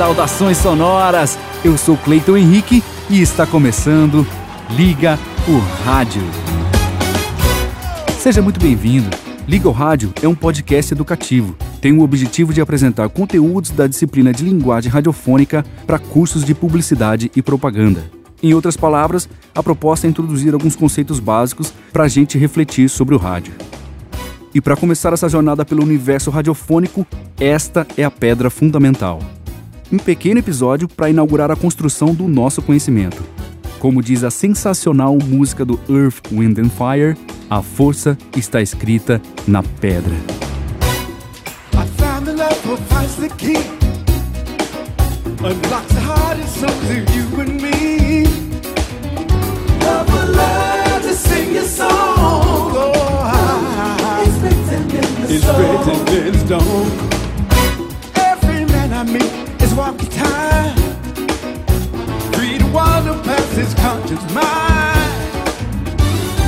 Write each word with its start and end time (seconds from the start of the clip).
Saudações 0.00 0.56
sonoras! 0.56 1.38
Eu 1.62 1.76
sou 1.76 1.94
Cleiton 1.94 2.34
Henrique 2.34 2.82
e 3.10 3.20
está 3.20 3.46
começando 3.46 4.26
Liga 4.70 5.18
o 5.46 5.58
Rádio. 5.84 6.22
Seja 8.18 8.40
muito 8.40 8.58
bem-vindo. 8.58 9.14
Liga 9.46 9.68
o 9.68 9.72
Rádio 9.72 10.10
é 10.22 10.26
um 10.26 10.34
podcast 10.34 10.94
educativo. 10.94 11.54
Tem 11.82 11.92
o 11.92 12.00
objetivo 12.00 12.54
de 12.54 12.62
apresentar 12.62 13.10
conteúdos 13.10 13.72
da 13.72 13.86
disciplina 13.86 14.32
de 14.32 14.42
linguagem 14.42 14.90
radiofônica 14.90 15.66
para 15.86 15.98
cursos 15.98 16.46
de 16.46 16.54
publicidade 16.54 17.30
e 17.36 17.42
propaganda. 17.42 18.02
Em 18.42 18.54
outras 18.54 18.78
palavras, 18.78 19.28
a 19.54 19.62
proposta 19.62 20.06
é 20.06 20.10
introduzir 20.10 20.54
alguns 20.54 20.74
conceitos 20.74 21.20
básicos 21.20 21.74
para 21.92 22.04
a 22.04 22.08
gente 22.08 22.38
refletir 22.38 22.88
sobre 22.88 23.14
o 23.14 23.18
rádio. 23.18 23.52
E 24.54 24.62
para 24.62 24.76
começar 24.76 25.12
essa 25.12 25.28
jornada 25.28 25.62
pelo 25.62 25.82
universo 25.82 26.30
radiofônico, 26.30 27.06
esta 27.38 27.86
é 27.98 28.04
a 28.04 28.10
pedra 28.10 28.48
fundamental. 28.48 29.20
Um 29.92 29.98
pequeno 29.98 30.38
episódio 30.38 30.86
para 30.86 31.10
inaugurar 31.10 31.50
a 31.50 31.56
construção 31.56 32.14
do 32.14 32.28
nosso 32.28 32.62
conhecimento. 32.62 33.24
Como 33.80 34.00
diz 34.00 34.22
a 34.22 34.30
sensacional 34.30 35.18
música 35.18 35.64
do 35.64 35.80
Earth, 35.88 36.30
Wind 36.30 36.58
and 36.58 36.70
Fire, 36.70 37.16
a 37.48 37.60
força 37.60 38.16
está 38.36 38.62
escrita 38.62 39.20
na 39.48 39.64
pedra. 39.64 40.14
I 41.72 41.86
found 41.98 42.26
the 42.26 42.32
love 42.34 42.60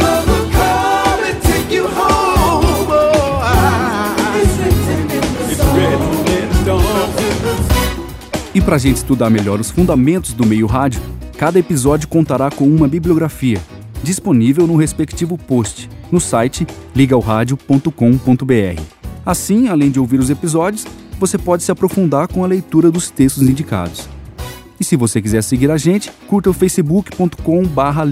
Love 0.00 0.30
will 0.30 0.50
come 0.50 1.24
and 1.30 1.40
take 1.42 1.74
you 1.74 1.84
home. 1.86 2.64
Oh, 2.88 3.40
I- 3.42 4.40
it's 4.42 5.60
written 5.74 6.24
in 6.26 6.48
stone. 6.64 6.84
E 8.54 8.60
para 8.60 8.76
a 8.76 8.78
gente 8.78 8.96
estudar 8.96 9.30
melhor 9.30 9.60
os 9.60 9.70
fundamentos 9.70 10.32
do 10.32 10.44
meio 10.46 10.66
rádio, 10.66 11.00
cada 11.38 11.58
episódio 11.58 12.08
contará 12.08 12.50
com 12.50 12.64
uma 12.66 12.88
bibliografia, 12.88 13.60
disponível 14.02 14.66
no 14.66 14.76
respectivo 14.76 15.36
post, 15.38 15.88
no 16.10 16.18
site 16.20 16.66
ligaoradio.com.br. 16.94 18.82
Assim, 19.24 19.68
além 19.68 19.90
de 19.90 20.00
ouvir 20.00 20.18
os 20.18 20.30
episódios, 20.30 20.86
você 21.18 21.36
pode 21.38 21.62
se 21.62 21.70
aprofundar 21.70 22.26
com 22.26 22.42
a 22.42 22.46
leitura 22.46 22.90
dos 22.90 23.10
textos 23.10 23.42
indicados. 23.46 24.08
E 24.80 24.84
se 24.84 24.96
você 24.96 25.20
quiser 25.20 25.42
seguir 25.42 25.70
a 25.70 25.76
gente, 25.76 26.10
curta 26.26 26.48
o 26.48 26.54
facebook.com 26.54 27.62
barra. 27.64 28.02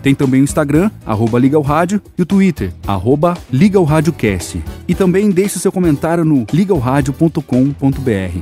Tem 0.00 0.14
também 0.14 0.40
o 0.40 0.44
Instagram, 0.44 0.90
arroba 1.04 1.38
ligaorádio, 1.38 2.00
e 2.16 2.22
o 2.22 2.26
Twitter, 2.26 2.72
arroba 2.86 3.36
ligaoradiocast. 3.52 4.62
E 4.86 4.94
também 4.94 5.30
deixe 5.30 5.58
seu 5.58 5.72
comentário 5.72 6.24
no 6.24 6.46
ligaoradio.com.br. 6.52 8.38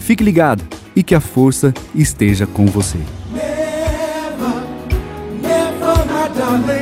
Fique 0.00 0.22
ligado 0.22 0.62
e 0.94 1.02
que 1.02 1.14
a 1.14 1.20
força 1.20 1.72
esteja 1.94 2.46
com 2.46 2.66
você. 2.66 2.98
Never, 3.32 4.52
never 5.42 6.81